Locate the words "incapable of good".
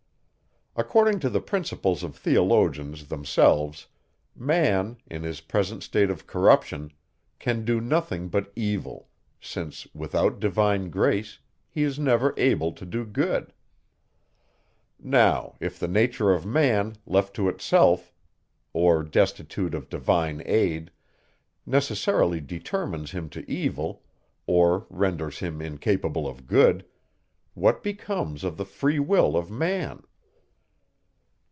25.61-26.85